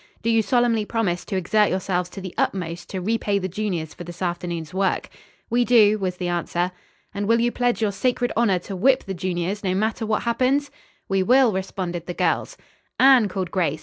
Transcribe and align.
"Do 0.23 0.31
you 0.31 0.41
solemnly 0.41 0.83
promise 0.83 1.23
to 1.25 1.35
exert 1.37 1.69
yourselves 1.69 2.09
to 2.09 2.21
the 2.21 2.33
utmost 2.35 2.89
to 2.89 2.99
repay 2.99 3.37
the 3.37 3.47
juniors 3.47 3.93
for 3.93 4.03
this 4.03 4.19
afternoon's 4.19 4.73
work?" 4.73 5.09
"We 5.47 5.63
do," 5.63 5.99
was 5.99 6.17
the 6.17 6.27
answer. 6.27 6.71
"And 7.13 7.27
will 7.27 7.39
you 7.39 7.51
pledge 7.51 7.83
your 7.83 7.91
sacred 7.91 8.31
honor 8.35 8.57
to 8.57 8.75
whip 8.75 9.03
the 9.03 9.13
juniors, 9.13 9.63
no 9.63 9.75
matter 9.75 10.07
what 10.07 10.23
happens!" 10.23 10.71
"We 11.07 11.21
will," 11.21 11.51
responded 11.51 12.07
the 12.07 12.15
girls. 12.15 12.57
"Anne!" 12.99 13.27
called 13.27 13.51
Grace. 13.51 13.79